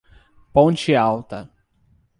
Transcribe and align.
Ponte 0.51 0.95
Alta 0.97 1.53